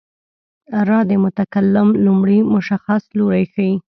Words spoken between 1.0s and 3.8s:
د متکلم لومړی شخص لوری ښيي.